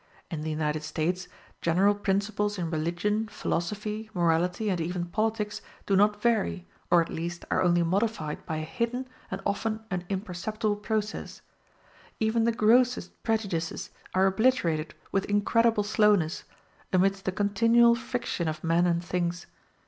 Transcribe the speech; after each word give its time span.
In 0.31 0.41
the 0.41 0.49
United 0.49 0.81
States, 0.81 1.27
general 1.61 1.93
principles 1.93 2.57
in 2.57 2.71
religion, 2.71 3.27
philosophy, 3.27 4.09
morality, 4.15 4.67
and 4.71 4.81
even 4.81 5.05
politics, 5.05 5.61
do 5.85 5.95
not 5.95 6.19
vary, 6.19 6.65
or 6.89 7.03
at 7.03 7.09
least 7.11 7.45
are 7.51 7.61
only 7.61 7.83
modified 7.83 8.43
by 8.47 8.57
a 8.57 8.63
hidden 8.65 9.07
and 9.29 9.41
often 9.45 9.81
an 9.91 10.03
imperceptible 10.09 10.75
process: 10.77 11.43
even 12.19 12.45
the 12.45 12.51
grossest 12.51 13.21
prejudices 13.21 13.91
are 14.15 14.25
obliterated 14.25 14.95
with 15.11 15.25
incredible 15.25 15.83
slowness, 15.83 16.45
amidst 16.91 17.25
the 17.25 17.31
continual 17.31 17.93
friction 17.93 18.47
of 18.47 18.63
men 18.63 18.87
and 18.87 19.05
things. 19.05 19.45